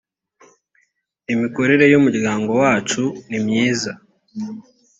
[1.33, 3.91] imikorere y’ umuryango wacu nimyiza.